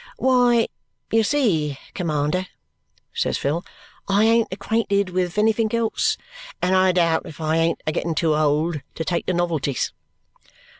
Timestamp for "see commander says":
1.21-3.37